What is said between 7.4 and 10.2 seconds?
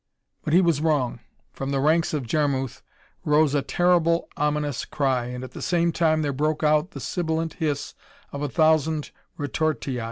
hiss of a thousand retortii.